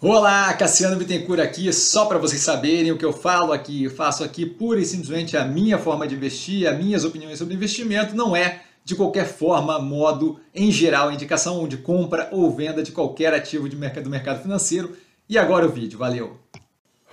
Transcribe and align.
Olá, 0.00 0.54
Cassiano 0.54 0.94
Bittencourt 0.94 1.40
aqui, 1.40 1.72
só 1.72 2.06
para 2.06 2.18
vocês 2.18 2.40
saberem 2.40 2.92
o 2.92 2.96
que 2.96 3.04
eu 3.04 3.12
falo 3.12 3.52
aqui, 3.52 3.82
eu 3.82 3.90
faço 3.90 4.22
aqui 4.22 4.46
pura 4.46 4.78
e 4.78 4.84
simplesmente 4.84 5.36
a 5.36 5.44
minha 5.44 5.76
forma 5.76 6.06
de 6.06 6.14
investir, 6.14 6.68
as 6.68 6.78
minhas 6.78 7.04
opiniões 7.04 7.36
sobre 7.36 7.54
investimento, 7.54 8.14
não 8.14 8.36
é 8.36 8.60
de 8.84 8.94
qualquer 8.94 9.26
forma, 9.26 9.76
modo, 9.80 10.38
em 10.54 10.70
geral, 10.70 11.10
indicação 11.10 11.66
de 11.66 11.78
compra 11.78 12.28
ou 12.30 12.48
venda 12.48 12.80
de 12.80 12.92
qualquer 12.92 13.34
ativo 13.34 13.68
de 13.68 13.74
mercado, 13.74 14.04
do 14.04 14.10
mercado 14.10 14.40
financeiro. 14.40 14.96
E 15.28 15.36
agora 15.36 15.66
o 15.66 15.68
vídeo, 15.68 15.98
valeu! 15.98 16.38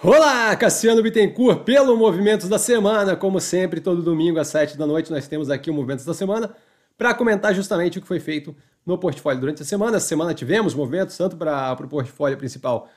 Olá, 0.04 0.56
Cassiano 0.56 1.02
Bittencourt, 1.02 1.64
pelo 1.64 1.98
Movimentos 1.98 2.48
da 2.48 2.60
Semana, 2.60 3.16
como 3.16 3.40
sempre, 3.40 3.82
todo 3.82 4.04
domingo 4.04 4.38
às 4.38 4.50
7 4.50 4.78
da 4.78 4.86
noite 4.86 5.10
nós 5.10 5.28
temos 5.28 5.50
aqui 5.50 5.72
o 5.72 5.74
Movimentos 5.74 6.06
da 6.06 6.14
Semana, 6.14 6.56
para 6.96 7.16
comentar 7.16 7.52
justamente 7.56 7.98
o 7.98 8.02
que 8.02 8.08
foi 8.08 8.20
feito 8.20 8.56
no 8.86 8.98
portfólio 8.98 9.40
durante 9.40 9.62
a 9.62 9.66
semana. 9.66 9.98
Essa 9.98 10.08
semana 10.08 10.34
tivemos 10.34 10.74
movimentos 10.74 11.18
tanto 11.18 11.36
para 11.36 11.74
o 11.74 11.88
portfólio 11.88 12.38
principal 12.38 12.88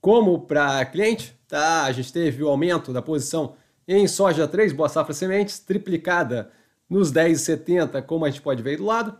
como 0.00 0.40
para 0.40 0.84
cliente. 0.86 1.36
Tá? 1.48 1.84
A 1.84 1.92
gente 1.92 2.12
teve 2.12 2.42
o 2.42 2.48
aumento 2.48 2.92
da 2.92 3.02
posição 3.02 3.54
em 3.88 4.06
soja 4.06 4.46
3, 4.46 4.72
boa 4.72 4.88
safra 4.88 5.14
sementes, 5.14 5.58
triplicada 5.58 6.50
nos 6.88 7.12
10,70, 7.12 8.02
como 8.02 8.24
a 8.24 8.30
gente 8.30 8.42
pode 8.42 8.62
ver 8.62 8.70
aí 8.70 8.76
do 8.76 8.84
lado. 8.84 9.18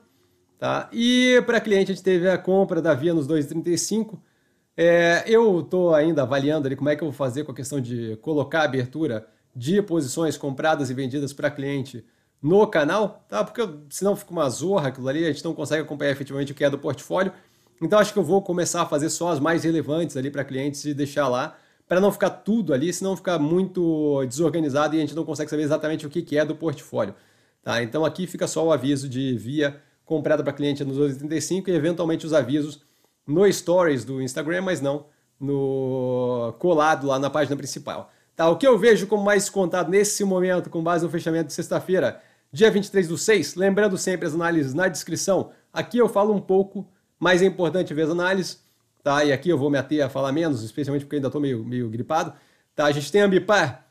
Tá? 0.59 0.89
E 0.93 1.43
para 1.45 1.61
cliente 1.61 1.93
a 1.93 1.95
gente 1.95 2.05
teve 2.05 2.29
a 2.29 2.39
compra 2.39 2.81
da 2.81 2.95
Via 2.95 3.13
nos 3.13 3.27
2,35. 3.27 4.19
É, 4.77 5.25
eu 5.27 5.61
estou 5.61 5.95
ainda 5.95 6.23
avaliando 6.23 6.67
ali 6.67 6.77
como 6.77 6.89
é 6.89 6.97
que 6.97 7.03
eu 7.03 7.09
vou 7.09 7.17
fazer 7.17 7.45
com 7.45 7.53
a 7.53 7.55
questão 7.55 7.81
de 7.81 8.17
colocar 8.17 8.61
a 8.61 8.65
abertura 8.65 9.27
de 9.55 9.81
posições 9.81 10.37
compradas 10.37 10.91
e 10.91 10.95
vendidas 10.95 11.33
para 11.33 11.51
cliente 11.51 12.05
no 12.47 12.65
canal, 12.69 13.25
tá? 13.29 13.43
Porque 13.43 13.69
senão 13.91 14.15
fica 14.15 14.31
uma 14.31 14.49
zorra 14.49 14.89
aquilo 14.89 15.09
ali, 15.09 15.25
a 15.25 15.33
gente 15.33 15.45
não 15.45 15.53
consegue 15.53 15.83
acompanhar 15.83 16.13
efetivamente 16.13 16.53
o 16.53 16.55
que 16.55 16.65
é 16.65 16.71
do 16.71 16.79
portfólio. 16.79 17.33
Então 17.83 17.99
acho 17.99 18.13
que 18.13 18.19
eu 18.19 18.23
vou 18.23 18.41
começar 18.41 18.83
a 18.83 18.87
fazer 18.87 19.11
só 19.11 19.31
as 19.31 19.41
mais 19.41 19.65
relevantes 19.65 20.17
ali 20.17 20.31
para 20.31 20.45
clientes 20.45 20.85
e 20.85 20.95
deixar 20.95 21.27
lá, 21.27 21.59
para 21.89 22.01
não 22.01 22.13
ficar 22.13 22.31
tudo 22.31 22.73
ali, 22.73 22.93
senão 22.93 23.17
ficar 23.17 23.39
muito 23.41 24.25
desorganizado 24.27 24.95
e 24.95 24.99
a 24.99 25.01
gente 25.01 25.15
não 25.15 25.25
consegue 25.25 25.51
saber 25.51 25.65
exatamente 25.65 26.07
o 26.07 26.11
que 26.11 26.39
é 26.39 26.45
do 26.45 26.55
portfólio. 26.55 27.15
Tá? 27.65 27.83
Então 27.83 28.05
aqui 28.05 28.29
fica 28.29 28.47
só 28.47 28.65
o 28.65 28.73
aviso 28.73 29.09
de 29.09 29.37
via 29.37 29.81
comprada 30.05 30.43
para 30.45 30.53
cliente 30.53 30.85
nos 30.85 30.97
2,35 30.99 31.67
e 31.67 31.73
eventualmente 31.73 32.25
os 32.25 32.33
avisos 32.33 32.81
no 33.27 33.53
Stories 33.53 34.05
do 34.05 34.23
Instagram, 34.23 34.63
mas 34.63 34.81
não 34.81 35.07
no 35.39 36.55
colado 36.61 37.09
lá 37.09 37.19
na 37.19 37.29
página 37.29 37.57
principal. 37.57 38.11
Tá, 38.37 38.49
o 38.49 38.57
que 38.57 38.67
eu 38.67 38.79
vejo 38.79 39.07
como 39.07 39.25
mais 39.25 39.49
contado 39.49 39.91
nesse 39.91 40.23
momento, 40.23 40.71
com 40.71 40.83
base 40.83 41.05
no 41.05 41.11
fechamento 41.11 41.49
de 41.49 41.55
sexta-feira, 41.55 42.23
dia 42.57 42.71
23 42.71 43.07
do 43.07 43.19
6, 43.19 43.55
lembrando 43.55 43.99
sempre 43.99 44.27
as 44.27 44.33
análises 44.33 44.73
na 44.73 44.89
descrição, 44.89 45.51
aqui 45.71 45.99
eu 45.99 46.09
falo 46.09 46.33
um 46.33 46.41
pouco, 46.41 46.89
mas 47.19 47.43
é 47.43 47.45
importante 47.45 47.93
ver 47.93 48.03
as 48.05 48.11
análises, 48.11 48.65
tá? 49.05 49.23
E 49.23 49.31
aqui 49.31 49.51
eu 49.51 49.59
vou 49.59 49.69
me 49.69 49.77
ater 49.77 50.03
a 50.03 50.09
falar 50.09 50.33
menos, 50.33 50.63
especialmente 50.63 51.05
porque 51.05 51.17
ainda 51.17 51.29
estou 51.29 51.39
meio, 51.39 51.63
meio 51.63 51.87
gripado. 51.91 52.33
Tá? 52.75 52.87
A 52.87 52.93
gente 52.93 53.13
tem 53.13 53.21
a 53.21 53.27
Ambipar 53.27 53.87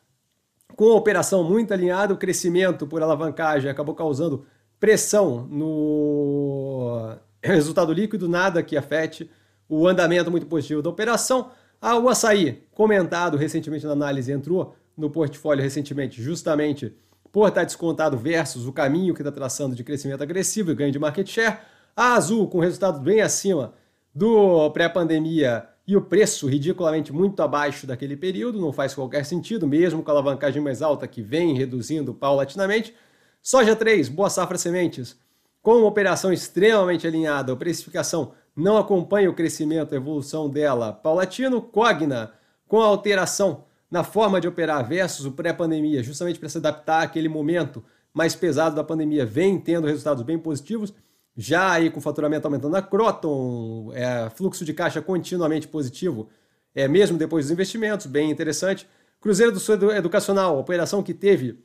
com 0.75 0.85
a 0.85 0.95
operação 0.95 1.43
muito 1.43 1.75
alinhada, 1.75 2.11
o 2.11 2.17
crescimento 2.17 2.87
por 2.87 3.03
alavancagem 3.03 3.69
acabou 3.69 3.93
causando 3.93 4.47
pressão 4.79 5.45
no 5.45 7.15
resultado 7.43 7.93
líquido, 7.93 8.27
nada 8.27 8.63
que 8.63 8.75
afete 8.75 9.29
o 9.69 9.87
andamento 9.87 10.31
muito 10.31 10.47
positivo 10.47 10.81
da 10.81 10.89
operação. 10.89 11.51
Ah, 11.79 11.99
o 11.99 12.09
açaí, 12.09 12.63
comentado 12.71 13.37
recentemente 13.37 13.85
na 13.85 13.91
análise, 13.91 14.31
entrou 14.31 14.75
no 14.97 15.11
portfólio 15.11 15.63
recentemente 15.63 16.19
justamente 16.19 16.95
por 17.35 17.49
estar 17.49 17.65
descontado 17.65 18.17
versus 18.17 18.65
o 18.65 18.71
caminho 18.71 19.13
que 19.13 19.19
está 19.19 19.29
traçando 19.29 19.75
de 19.75 19.83
crescimento 19.83 20.23
agressivo 20.23 20.71
e 20.71 20.73
ganho 20.73 20.93
de 20.93 20.97
market 20.97 21.27
share. 21.27 21.57
A 21.93 22.13
Azul, 22.13 22.47
com 22.47 22.61
resultados 22.61 23.01
bem 23.01 23.19
acima 23.19 23.73
do 24.13 24.69
pré-pandemia 24.69 25.67
e 25.85 25.97
o 25.97 26.01
preço 26.01 26.47
ridiculamente 26.47 27.11
muito 27.11 27.43
abaixo 27.43 27.85
daquele 27.85 28.15
período, 28.15 28.57
não 28.57 28.71
faz 28.71 28.95
qualquer 28.95 29.25
sentido, 29.25 29.67
mesmo 29.67 30.01
com 30.01 30.09
a 30.09 30.13
alavancagem 30.13 30.61
mais 30.61 30.81
alta 30.81 31.05
que 31.09 31.21
vem 31.21 31.53
reduzindo 31.53 32.13
paulatinamente. 32.13 32.95
Soja 33.41 33.75
3, 33.75 34.07
Boa 34.07 34.29
Safra 34.29 34.57
Sementes, 34.57 35.17
com 35.61 35.79
uma 35.79 35.87
operação 35.87 36.31
extremamente 36.31 37.05
alinhada, 37.05 37.51
a 37.51 37.57
precificação 37.57 38.31
não 38.55 38.77
acompanha 38.77 39.29
o 39.29 39.35
crescimento, 39.35 39.93
a 39.93 39.97
evolução 39.97 40.49
dela 40.49 40.93
paulatino. 40.93 41.61
Cogna, 41.61 42.31
com 42.65 42.79
a 42.81 42.85
alteração 42.85 43.65
na 43.95 44.03
forma 44.03 44.41
de 44.41 44.47
operar 44.47 44.85
versus 44.85 45.25
o 45.25 45.31
pré-pandemia, 45.31 46.03
justamente 46.03 46.37
para 46.37 46.49
se 46.49 46.57
adaptar 46.57 47.01
àquele 47.03 47.29
momento 47.29 47.81
mais 48.13 48.35
pesado 48.35 48.75
da 48.75 48.83
pandemia, 48.83 49.25
vem 49.25 49.57
tendo 49.57 49.87
resultados 49.87 50.21
bem 50.21 50.37
positivos. 50.37 50.93
Já 51.33 51.71
aí 51.71 51.89
com 51.89 51.99
o 51.99 52.01
faturamento 52.01 52.45
aumentando 52.45 52.73
na 52.73 52.81
Croton, 52.81 53.93
é, 53.93 54.29
fluxo 54.31 54.65
de 54.65 54.73
caixa 54.73 55.01
continuamente 55.01 55.65
positivo, 55.69 56.27
é, 56.73 56.89
mesmo 56.89 57.17
depois 57.17 57.45
dos 57.45 57.51
investimentos, 57.53 58.05
bem 58.05 58.29
interessante. 58.29 58.85
Cruzeiro 59.21 59.53
do 59.53 59.61
Sul 59.61 59.75
Educacional, 59.93 60.59
operação 60.59 61.01
que 61.01 61.13
teve 61.13 61.63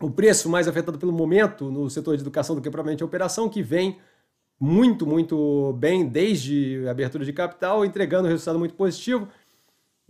o 0.00 0.12
preço 0.12 0.48
mais 0.48 0.68
afetado 0.68 0.96
pelo 0.96 1.12
momento 1.12 1.72
no 1.72 1.90
setor 1.90 2.16
de 2.16 2.22
educação 2.22 2.54
do 2.54 2.62
que 2.62 2.70
propriamente 2.70 3.02
a 3.02 3.06
operação, 3.06 3.48
que 3.48 3.64
vem 3.64 3.98
muito, 4.60 5.04
muito 5.04 5.72
bem 5.72 6.06
desde 6.06 6.84
a 6.86 6.92
abertura 6.92 7.24
de 7.24 7.32
capital, 7.32 7.84
entregando 7.84 8.28
resultado 8.28 8.60
muito 8.60 8.76
positivo. 8.76 9.28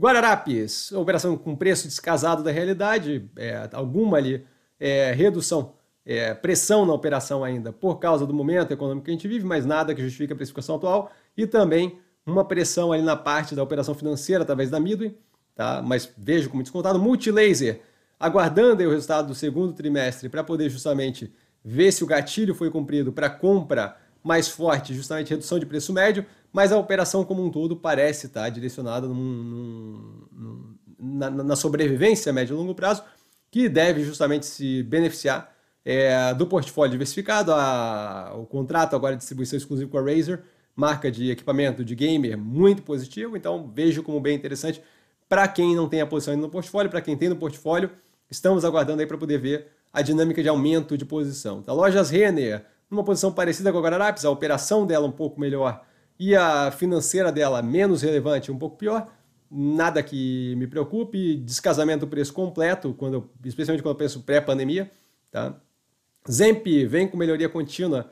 Guararapes, 0.01 0.93
operação 0.93 1.37
com 1.37 1.57
preço 1.57 1.89
descasado 1.89 2.43
da 2.43 2.53
realidade, 2.53 3.29
é, 3.37 3.69
alguma 3.73 4.17
ali 4.17 4.47
é, 4.79 5.13
redução, 5.13 5.75
é, 6.07 6.33
pressão 6.35 6.87
na 6.87 6.93
operação 6.93 7.43
ainda 7.43 7.73
por 7.73 7.99
causa 7.99 8.25
do 8.25 8.33
momento 8.33 8.71
econômico 8.71 9.07
que 9.07 9.11
a 9.11 9.15
gente 9.15 9.27
vive, 9.27 9.45
mas 9.45 9.67
nada 9.67 9.95
que 9.95 10.01
justifique 10.01 10.33
a 10.33 10.37
precificação 10.37 10.77
atual, 10.77 11.11
e 11.37 11.47
também 11.47 11.99
uma 12.25 12.45
pressão 12.45 12.93
ali 12.93 13.03
na 13.03 13.17
parte 13.17 13.55
da 13.57 13.63
operação 13.63 13.95
financeira 13.95 14.43
através 14.45 14.71
da 14.71 14.79
Midway, 14.79 15.19
tá? 15.55 15.83
mas 15.85 16.09
vejo 16.17 16.49
como 16.49 16.63
descontado. 16.63 16.99
Multilaser, 16.99 17.81
aguardando 18.21 18.85
o 18.85 18.91
resultado 18.91 19.27
do 19.27 19.35
segundo 19.35 19.73
trimestre 19.73 20.29
para 20.29 20.45
poder 20.45 20.71
justamente 20.71 21.33
ver 21.65 21.91
se 21.91 22.05
o 22.05 22.07
gatilho 22.07 22.55
foi 22.55 22.71
cumprido 22.71 23.13
para 23.13 23.29
compra 23.29 23.97
mais 24.23 24.49
forte, 24.49 24.95
justamente 24.95 25.31
redução 25.31 25.59
de 25.59 25.67
preço 25.67 25.93
médio, 25.93 26.25
mas 26.53 26.73
a 26.73 26.79
operação 26.79 27.25
como 27.25 27.45
um 27.45 27.51
todo 27.51 27.77
parece 27.77 28.27
estar 28.27 28.49
direcionada 28.49 29.07
num, 29.07 30.27
num, 30.33 30.75
na, 30.99 31.31
na, 31.31 31.57
sobrevivência 31.57 32.31
a 32.31 32.33
médio 32.33 32.55
e 32.55 32.57
longo 32.57 32.75
prazo, 32.75 33.03
que 33.51 33.69
deve 33.69 34.05
justamente 34.05 34.47
se 34.47 34.83
beneficiar 34.83 35.55
é, 35.85 36.35
do 36.35 36.47
portfólio 36.47 36.93
diversificado, 36.93 37.53
a, 37.53 38.35
o 38.37 38.47
contrato 38.47 38.95
agora 38.95 39.15
de 39.15 39.21
distribuição 39.21 39.57
exclusiva 39.57 39.91
com 39.91 39.99
a 39.99 40.03
Razer, 40.03 40.43
marca 40.75 41.11
de 41.11 41.31
equipamento 41.31 41.85
de 41.85 41.95
gamer 41.95 42.39
muito 42.39 42.83
positivo, 42.83 43.37
então 43.37 43.71
vejo 43.75 44.03
como 44.03 44.21
bem 44.21 44.37
interessante 44.37 44.83
para 45.29 45.47
quem 45.47 45.75
não 45.75 45.89
tem 45.89 46.01
a 46.01 46.07
posição 46.07 46.33
ainda 46.33 46.47
no 46.47 46.51
portfólio, 46.51 46.91
para 46.91 47.01
quem 47.01 47.17
tem 47.17 47.29
no 47.29 47.37
portfólio, 47.37 47.91
estamos 48.31 48.65
aguardando 48.65 49.01
aí 49.01 49.07
para 49.07 49.19
poder 49.19 49.39
ver 49.39 49.67
a 49.93 50.01
dinâmica 50.01 50.43
de 50.43 50.49
aumento 50.49 50.97
de 50.97 51.05
posição. 51.05 51.63
Tá? 51.63 51.73
Lojas 51.73 52.11
Renner, 52.11 52.65
numa 52.91 53.05
posição 53.05 53.33
parecida 53.33 53.71
com 53.71 53.79
a 53.79 53.81
Guararapes, 53.81 54.25
a 54.25 54.31
operação 54.31 54.87
dela 54.87 55.07
um 55.07 55.13
pouco 55.13 55.39
melhor 55.39 55.85
e 56.19 56.35
a 56.35 56.71
financeira 56.71 57.31
dela 57.31 57.63
menos 57.63 58.03
relevante, 58.03 58.51
um 58.51 58.59
pouco 58.59 58.77
pior. 58.77 59.13
Nada 59.51 60.03
que 60.03 60.55
me 60.57 60.67
preocupe, 60.67 61.37
descasamento 61.37 62.05
do 62.05 62.11
preço 62.11 62.33
completo, 62.33 62.93
quando, 62.95 63.31
especialmente 63.45 63.83
quando 63.83 63.95
eu 63.95 63.99
penso 63.99 64.23
pré-pandemia. 64.23 64.91
Tá? 65.31 65.55
Zemp 66.31 66.67
vem 66.87 67.09
com 67.09 67.17
melhoria 67.17 67.49
contínua 67.49 68.11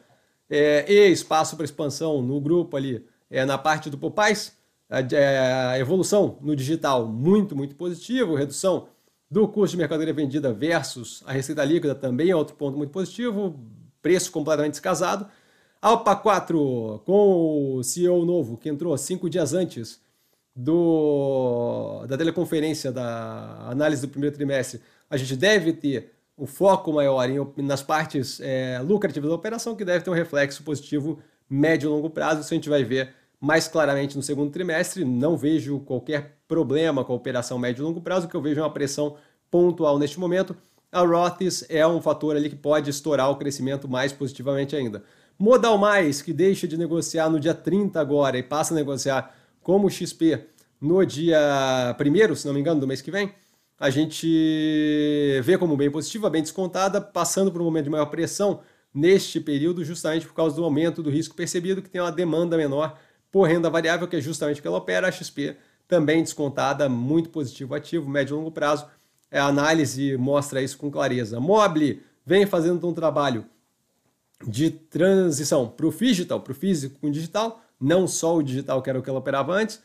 é, 0.49 0.91
e 0.91 1.11
espaço 1.11 1.57
para 1.57 1.65
expansão 1.65 2.23
no 2.23 2.41
grupo 2.41 2.77
ali, 2.77 3.05
é, 3.31 3.45
na 3.45 3.59
parte 3.59 3.91
do 3.91 3.99
Popais. 3.99 4.57
A, 4.89 5.01
é, 5.01 5.73
a 5.73 5.79
evolução 5.79 6.39
no 6.41 6.55
digital 6.55 7.07
muito, 7.07 7.57
muito 7.57 7.75
positivo, 7.75 8.37
redução 8.37 8.89
do 9.29 9.49
custo 9.49 9.73
de 9.73 9.79
mercadoria 9.79 10.15
vendida 10.15 10.53
versus 10.53 11.23
a 11.27 11.33
receita 11.33 11.65
líquida 11.65 11.95
também 11.95 12.31
é 12.31 12.37
outro 12.37 12.55
ponto 12.55 12.79
muito 12.79 12.93
positivo, 12.93 13.61
preço 14.01 14.31
completamente 14.31 14.73
descasado. 14.73 15.29
Alpa 15.81 16.17
4 16.17 17.03
com 17.05 17.77
o 17.77 17.83
CEO 17.83 18.25
novo, 18.25 18.57
que 18.57 18.69
entrou 18.69 18.97
cinco 18.97 19.29
dias 19.29 19.53
antes 19.53 20.01
do, 20.55 22.05
da 22.09 22.17
teleconferência 22.17 22.91
da 22.91 23.69
análise 23.69 24.03
do 24.03 24.09
primeiro 24.09 24.35
trimestre, 24.35 24.81
a 25.09 25.17
gente 25.17 25.37
deve 25.37 25.73
ter 25.73 26.13
o 26.37 26.47
foco 26.47 26.93
maior 26.93 27.29
em, 27.29 27.39
nas 27.63 27.83
partes 27.83 28.41
é, 28.41 28.81
lucrativas 28.83 29.29
da 29.29 29.37
operação, 29.37 29.77
que 29.77 29.85
deve 29.85 30.05
ter 30.05 30.11
um 30.11 30.15
reflexo 30.15 30.63
positivo 30.63 31.19
médio 31.49 31.89
e 31.89 31.91
longo 31.91 32.11
prazo. 32.11 32.41
Isso 32.41 32.53
a 32.53 32.57
gente 32.57 32.69
vai 32.69 32.83
ver 32.83 33.15
mais 33.41 33.69
claramente 33.69 34.17
no 34.17 34.23
segundo 34.23 34.51
trimestre. 34.51 35.05
Não 35.05 35.37
vejo 35.37 35.81
qualquer 35.81 36.39
problema 36.49 37.05
com 37.05 37.13
a 37.13 37.17
operação 37.17 37.59
médio 37.59 37.83
e 37.83 37.85
longo 37.85 38.01
prazo, 38.01 38.29
que 38.29 38.35
eu 38.35 38.43
vejo 38.43 38.61
é 38.61 38.63
uma 38.63 38.73
pressão 38.73 39.17
pontual 39.51 39.99
neste 39.99 40.19
momento 40.19 40.57
a 40.97 41.01
Roths 41.01 41.65
é 41.69 41.87
um 41.87 42.01
fator 42.01 42.37
ali 42.37 42.49
que 42.49 42.57
pode 42.57 42.91
estourar 42.91 43.31
o 43.31 43.37
crescimento 43.37 43.89
mais 43.89 44.13
positivamente 44.13 44.75
ainda. 44.75 45.03
Modal 45.39 45.77
Mais, 45.77 46.23
que 46.23 46.33
deixa 46.33 46.67
de 46.67 46.77
negociar 46.77 47.29
no 47.29 47.39
dia 47.39 47.55
30 47.55 48.01
agora 48.01 48.39
e 48.39 48.43
passa 48.43 48.73
a 48.73 48.77
negociar 48.77 49.35
como 49.63 49.91
XP 49.91 50.47
no 50.81 51.05
dia 51.05 51.95
1 51.99 52.35
se 52.35 52.47
não 52.47 52.55
me 52.55 52.61
engano, 52.61 52.81
do 52.81 52.87
mês 52.87 53.03
que 53.03 53.11
vem, 53.11 53.33
a 53.79 53.91
gente 53.91 55.41
vê 55.45 55.59
como 55.59 55.77
bem 55.77 55.91
positiva, 55.91 56.31
bem 56.31 56.43
descontada, 56.43 57.01
passando 57.01 57.53
por 57.53 57.61
um 57.61 57.65
momento 57.65 57.85
de 57.85 57.91
maior 57.91 58.07
pressão 58.07 58.61
neste 58.95 59.39
período, 59.39 59.85
justamente 59.85 60.27
por 60.27 60.35
causa 60.35 60.57
do 60.57 60.65
aumento 60.65 61.03
do 61.03 61.11
risco 61.11 61.35
percebido, 61.35 61.83
que 61.83 61.91
tem 61.91 62.01
uma 62.01 62.11
demanda 62.11 62.57
menor 62.57 62.99
por 63.31 63.47
renda 63.47 63.69
variável, 63.69 64.09
que 64.09 64.17
é 64.17 64.21
justamente 64.21 64.61
o 64.61 64.63
que 64.63 64.69
ela 64.69 64.79
opera, 64.79 65.09
a 65.09 65.13
XP 65.13 65.57
também 65.87 66.23
descontada, 66.23 66.89
muito 66.89 67.29
positivo 67.29 67.75
ativo, 67.75 68.09
médio 68.09 68.35
e 68.35 68.39
longo 68.39 68.51
prazo. 68.51 68.87
A 69.31 69.45
análise 69.45 70.17
mostra 70.17 70.63
isso 70.63 70.79
com 70.79 70.91
clareza. 70.91 71.39
Mobile 71.39 72.03
vem 72.25 72.47
fazendo 72.47 72.89
um 72.89 72.95
trabalho 72.95 73.45
de 74.45 74.71
transição 74.71 75.69
para 75.69 75.87
o 75.87 75.91
digital, 75.91 76.41
para 76.41 76.53
o 76.53 76.55
físico 76.55 76.99
com 77.01 77.11
digital, 77.11 77.61
não 77.81 78.07
só 78.07 78.37
o 78.37 78.43
digital 78.43 78.83
que 78.83 78.91
era 78.91 78.99
o 78.99 79.03
que 79.03 79.09
ela 79.09 79.19
operava 79.19 79.53
antes, 79.53 79.81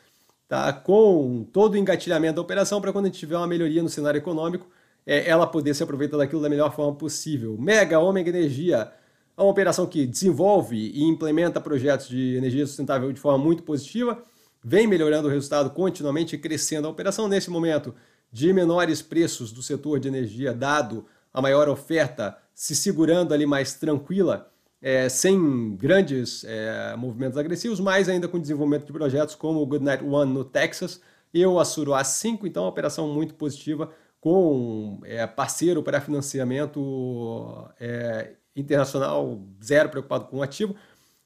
tá? 0.47 0.71
com 0.73 1.45
todo 1.51 1.73
o 1.73 1.77
engatilhamento 1.77 2.35
da 2.35 2.41
operação 2.41 2.81
para 2.81 2.91
quando 2.91 3.05
a 3.05 3.07
gente 3.07 3.19
tiver 3.19 3.37
uma 3.37 3.47
melhoria 3.47 3.81
no 3.81 3.89
cenário 3.89 4.17
econômico, 4.17 4.67
é, 5.05 5.27
ela 5.27 5.47
poder 5.47 5.73
se 5.73 5.83
aproveitar 5.83 6.17
daquilo 6.17 6.41
da 6.41 6.49
melhor 6.49 6.73
forma 6.73 6.95
possível. 6.95 7.57
Mega, 7.57 7.99
Omega 7.99 8.29
Energia, 8.29 8.91
é 9.37 9.41
uma 9.41 9.49
operação 9.49 9.87
que 9.87 10.05
desenvolve 10.05 10.77
e 10.77 11.03
implementa 11.03 11.59
projetos 11.59 12.07
de 12.07 12.35
energia 12.35 12.65
sustentável 12.65 13.11
de 13.11 13.19
forma 13.19 13.43
muito 13.43 13.63
positiva, 13.63 14.21
vem 14.63 14.85
melhorando 14.85 15.27
o 15.27 15.31
resultado 15.31 15.71
continuamente 15.71 16.35
e 16.35 16.39
crescendo 16.39 16.87
a 16.87 16.91
operação 16.91 17.27
nesse 17.27 17.49
momento 17.49 17.95
de 18.31 18.53
menores 18.53 19.01
preços 19.01 19.51
do 19.51 19.63
setor 19.63 19.99
de 19.99 20.07
energia, 20.07 20.53
dado 20.53 21.05
a 21.33 21.41
maior 21.41 21.69
oferta, 21.69 22.37
se 22.53 22.75
segurando 22.75 23.33
ali 23.33 23.45
mais 23.45 23.73
tranquila, 23.73 24.51
é, 24.81 25.07
sem 25.09 25.75
grandes 25.75 26.43
é, 26.43 26.95
movimentos 26.97 27.37
agressivos, 27.37 27.79
mas 27.79 28.09
ainda 28.09 28.27
com 28.27 28.39
desenvolvimento 28.39 28.85
de 28.85 28.91
projetos 28.91 29.35
como 29.35 29.61
o 29.61 29.65
Goodnight 29.65 30.03
One 30.03 30.33
no 30.33 30.43
Texas 30.43 30.99
e 31.33 31.45
o 31.45 31.59
Assuro 31.59 31.91
A5, 31.91 32.39
então 32.45 32.63
uma 32.63 32.69
operação 32.69 33.07
muito 33.07 33.35
positiva 33.35 33.91
com 34.19 34.99
é, 35.03 35.25
parceiro 35.25 35.81
para 35.81 36.01
financiamento 36.01 37.67
é, 37.79 38.33
internacional, 38.55 39.41
zero 39.63 39.89
preocupado 39.89 40.25
com 40.25 40.37
o 40.37 40.43
ativo. 40.43 40.75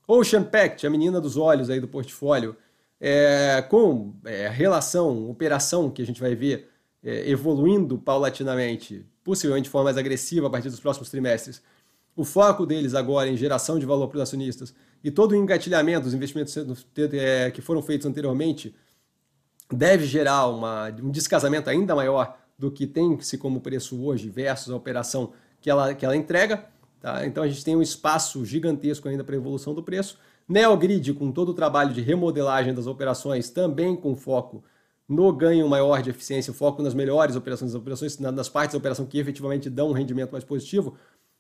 Ocean 0.08 0.44
Pact, 0.44 0.86
a 0.86 0.90
menina 0.90 1.20
dos 1.20 1.36
olhos 1.36 1.70
aí 1.70 1.80
do 1.80 1.88
portfólio, 1.88 2.56
é, 3.00 3.62
com 3.64 4.14
é, 4.24 4.48
relação, 4.48 5.30
operação 5.30 5.90
que 5.90 6.02
a 6.02 6.06
gente 6.06 6.22
vai 6.22 6.36
ver 6.36 6.70
evoluindo 7.04 8.00
paulatinamente, 8.00 9.06
possivelmente 9.26 9.66
de 9.66 9.70
forma 9.72 9.86
mais 9.86 9.98
agressiva 9.98 10.48
a 10.48 10.50
partir 10.50 10.70
dos 10.70 10.80
próximos 10.80 11.10
trimestres. 11.10 11.62
O 12.16 12.24
foco 12.24 12.66
deles 12.66 12.94
agora 12.94 13.28
em 13.28 13.36
geração 13.36 13.78
de 13.78 13.86
valor 13.86 14.08
para 14.08 14.18
os 14.18 14.22
acionistas 14.22 14.74
e 15.04 15.12
todo 15.12 15.34
o 15.34 15.36
engatilhamento 15.36 16.06
dos 16.06 16.14
investimentos 16.14 16.56
é, 17.14 17.52
que 17.52 17.62
foram 17.62 17.82
feitos 17.82 18.06
anteriormente 18.08 18.74
deve 19.70 20.06
gerar 20.06 20.48
uma, 20.48 20.90
um 21.02 21.10
descasamento 21.10 21.70
ainda 21.70 21.96
maior 21.96 22.38
do 22.58 22.72
que 22.72 22.88
tem-se 22.88 23.38
como 23.38 23.60
preço 23.60 24.02
hoje 24.02 24.30
versus 24.30 24.72
a 24.72 24.76
operação 24.76 25.34
que 25.60 25.70
ela, 25.70 25.94
que 25.94 26.06
ela 26.06 26.16
entrega. 26.16 26.66
Tá? 27.02 27.26
Então 27.26 27.44
a 27.44 27.48
gente 27.48 27.66
tem 27.66 27.76
um 27.76 27.82
espaço 27.82 28.46
gigantesco 28.46 29.10
ainda 29.10 29.24
para 29.24 29.36
a 29.36 29.38
evolução 29.38 29.74
do 29.74 29.84
preço. 29.84 30.18
Neogrid, 30.48 31.14
com 31.16 31.32
todo 31.32 31.50
o 31.50 31.54
trabalho 31.54 31.94
de 31.94 32.02
remodelagem 32.02 32.74
das 32.74 32.86
operações, 32.86 33.50
também 33.50 33.96
com 33.96 34.16
foco 34.16 34.64
no 35.08 35.32
ganho 35.32 35.68
maior 35.68 36.02
de 36.02 36.10
eficiência, 36.10 36.52
foco 36.54 36.82
nas 36.82 36.94
melhores 36.94 37.36
operações, 37.36 37.72
nas 37.72 37.82
operações, 37.82 38.18
nas 38.18 38.50
partes 38.50 38.74
da 38.74 38.80
operação 38.80 39.06
que 39.06 39.20
efetivamente 39.20 39.70
dão 39.70 39.90
um 39.90 39.94
rendimento 39.94 40.32
mais 40.32 40.44
positivo, 40.44 40.98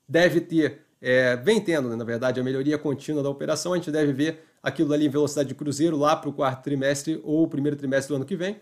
deve 0.07 0.39
ter, 0.41 0.81
é, 1.01 1.35
vem 1.35 1.59
tendo, 1.59 1.89
né, 1.89 1.95
na 1.95 2.03
verdade, 2.03 2.39
a 2.39 2.44
melhoria 2.44 2.77
contínua 2.77 3.23
da 3.23 3.29
operação. 3.29 3.73
A 3.73 3.77
gente 3.77 3.91
deve 3.91 4.13
ver 4.13 4.44
aquilo 4.62 4.94
ali 4.94 5.06
em 5.06 5.09
velocidade 5.09 5.50
de 5.50 5.56
cruzeiro 5.56 5.97
lá 5.97 6.15
para 6.15 6.29
o 6.29 6.33
quarto 6.33 6.63
trimestre 6.63 7.19
ou 7.23 7.47
primeiro 7.47 7.75
trimestre 7.75 8.13
do 8.13 8.17
ano 8.17 8.25
que 8.25 8.35
vem. 8.35 8.57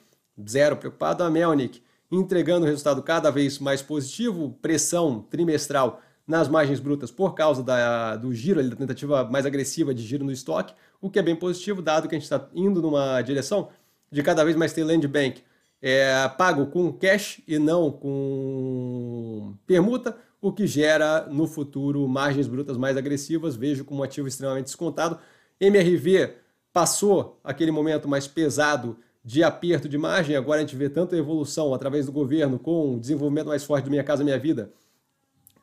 Zero 0.48 0.78
preocupado. 0.78 1.24
A 1.24 1.30
Melnick 1.30 1.82
entregando 2.12 2.66
resultado 2.66 3.02
cada 3.02 3.32
vez 3.32 3.60
mais 3.60 3.82
positivo, 3.82 4.58
pressão 4.62 5.22
trimestral 5.30 6.02
nas 6.26 6.48
margens 6.48 6.80
brutas 6.80 7.12
por 7.12 7.34
causa 7.34 7.62
da, 7.62 8.16
do 8.16 8.34
giro, 8.34 8.68
da 8.70 8.76
tentativa 8.76 9.26
mais 9.26 9.46
agressiva 9.46 9.94
de 9.94 10.04
giro 10.04 10.24
no 10.24 10.32
estoque, 10.32 10.74
o 11.02 11.10
que 11.10 11.20
é 11.20 11.22
bem 11.22 11.36
positivo, 11.36 11.82
dado 11.82 12.08
que 12.08 12.16
a 12.16 12.18
gente 12.18 12.24
está 12.24 12.48
indo 12.54 12.82
numa 12.82 13.22
direção 13.22 13.70
de 14.14 14.22
cada 14.22 14.44
vez 14.44 14.56
mais 14.56 14.72
ter 14.72 14.84
land 14.84 15.08
bank. 15.08 15.42
É, 15.82 16.30
pago 16.38 16.68
com 16.68 16.94
cash 16.94 17.42
e 17.46 17.58
não 17.58 17.92
com 17.92 19.56
permuta, 19.66 20.16
o 20.40 20.54
que 20.54 20.66
gera 20.68 21.26
no 21.30 21.48
futuro 21.48 22.08
margens 22.08 22.48
brutas 22.48 22.78
mais 22.78 22.96
agressivas, 22.96 23.56
vejo 23.56 23.84
como 23.84 24.02
um 24.02 24.04
ativo 24.04 24.28
extremamente 24.28 24.66
descontado. 24.66 25.18
MRV 25.60 26.36
passou 26.72 27.40
aquele 27.44 27.72
momento 27.72 28.08
mais 28.08 28.28
pesado 28.28 28.98
de 29.26 29.44
aperto 29.44 29.90
de 29.90 29.98
margem, 29.98 30.36
agora 30.36 30.60
a 30.60 30.62
gente 30.62 30.76
vê 30.76 30.90
tanta 30.90 31.18
evolução 31.18 31.74
através 31.74 32.06
do 32.06 32.12
governo 32.12 32.60
com 32.60 32.96
o 32.96 33.00
desenvolvimento 33.00 33.48
mais 33.48 33.64
forte 33.64 33.86
do 33.86 33.90
Minha 33.90 34.04
Casa 34.04 34.24
Minha 34.24 34.38
Vida, 34.38 34.72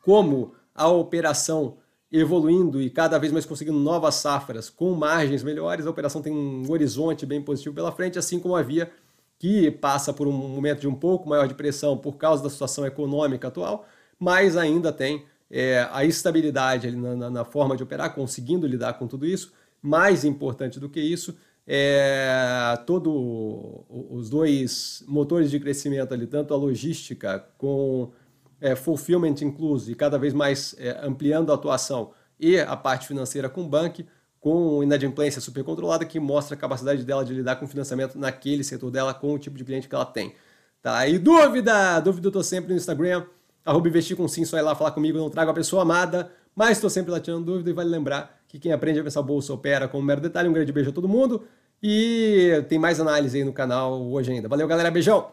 como 0.03 0.55
a 0.75 0.89
operação 0.89 1.77
evoluindo 2.13 2.83
e 2.83 2.91
cada 2.91 3.19
vez 3.19 3.33
mais 3.33 3.47
conseguindo 3.47 3.79
novas 3.79 4.17
safras 4.17 4.69
com 4.69 4.95
margens 4.95 5.43
melhores, 5.43 5.87
a 5.87 5.91
operação 5.91 6.21
tem 6.21 6.33
um 6.33 6.69
horizonte 6.71 7.25
bem 7.25 7.41
positivo 7.41 7.75
pela 7.75 7.93
frente, 7.93 8.19
assim 8.19 8.41
como 8.41 8.57
havia 8.57 8.91
que 9.39 9.71
passa 9.71 10.13
por 10.13 10.29
um 10.29 10.33
momento 10.33 10.81
de 10.81 10.89
um 10.89 10.95
pouco 10.95 11.29
maior 11.29 11.49
de 11.49 11.55
pressão 11.55 11.97
por 11.97 12.19
causa 12.19 12.43
da 12.43 12.51
situação 12.51 12.85
econômica 12.85 13.49
atual, 13.49 13.87
mas 14.19 14.57
ainda 14.57 14.93
tem 14.93 15.25
é, 15.51 15.89
a 15.91 16.05
estabilidade 16.05 16.95
na, 16.95 17.17
na, 17.17 17.31
na 17.31 17.45
forma 17.45 17.77
de 17.77 17.83
operar, 17.83 18.15
conseguindo 18.15 18.67
lidar 18.67 18.95
com 18.95 19.07
tudo 19.07 19.25
isso. 19.27 19.53
Mais 19.81 20.27
importante 20.27 20.79
do 20.79 20.91
que 20.91 21.01
isso, 21.01 21.35
é, 21.67 22.79
todo 22.87 23.87
os 23.89 24.29
dois 24.29 25.03
motores 25.09 25.51
de 25.51 25.59
crescimento 25.59 26.13
ali, 26.13 26.27
tanto 26.27 26.53
a 26.53 26.57
logística 26.57 27.39
com 27.57 28.11
é, 28.61 28.77
fulfillment 28.77 29.37
incluso 29.43 29.91
e 29.91 29.95
cada 29.95 30.19
vez 30.19 30.35
mais 30.35 30.75
é, 30.79 31.01
ampliando 31.03 31.51
a 31.51 31.55
atuação 31.55 32.13
e 32.39 32.59
a 32.59 32.77
parte 32.77 33.07
financeira 33.07 33.49
com 33.49 33.63
o 33.63 33.69
banco, 33.69 34.03
com 34.39 34.83
inadimplência 34.83 35.41
super 35.41 35.63
controlada 35.63 36.05
que 36.05 36.19
mostra 36.19 36.57
a 36.57 36.59
capacidade 36.59 37.05
dela 37.05 37.25
de 37.25 37.35
lidar 37.35 37.57
com 37.57 37.67
financiamento 37.67 38.19
naquele 38.19 38.65
setor 38.65 38.91
dela 38.91 39.13
com 39.13 39.35
o 39.35 39.39
tipo 39.39 39.57
de 39.57 39.65
cliente 39.65 39.89
que 39.89 39.95
ela 39.95 40.07
tem. 40.07 40.35
Tá? 40.83 41.07
E 41.07 41.19
dúvida? 41.19 42.01
Dúvida 42.01 42.29
eu 42.29 42.33
tô 42.33 42.43
sempre 42.43 42.71
no 42.71 42.77
Instagram, 42.77 43.25
arroba 43.65 43.89
investir 43.89 44.17
com 44.17 44.27
sim, 44.27 44.45
só 44.45 44.57
ir 44.57 44.63
lá 44.63 44.75
falar 44.75 44.93
comigo, 44.93 45.19
não 45.19 45.29
trago 45.29 45.51
a 45.51 45.55
pessoa 45.55 45.83
amada, 45.83 46.33
mas 46.57 46.79
estou 46.79 46.89
sempre 46.89 47.11
lá 47.11 47.21
tirando 47.21 47.45
dúvida 47.45 47.69
e 47.71 47.73
vale 47.73 47.91
lembrar 47.91 48.41
que 48.49 48.59
quem 48.59 48.73
aprende 48.73 48.99
a 48.99 49.05
pensar 49.05 49.23
bolsa 49.23 49.53
opera 49.53 49.87
com 49.87 49.99
um 49.99 50.03
mero 50.03 50.21
detalhe. 50.21 50.49
Um 50.49 50.53
grande 50.53 50.73
beijo 50.73 50.91
a 50.91 50.93
todo 50.93 51.09
mundo 51.09 51.45
e 51.83 52.65
tem 52.69 52.79
mais 52.79 52.99
análise 52.99 53.39
aí 53.39 53.45
no 53.45 53.53
canal 53.53 54.03
hoje 54.11 54.33
ainda. 54.33 54.49
Valeu, 54.49 54.67
galera. 54.67 54.91
Beijão! 54.91 55.31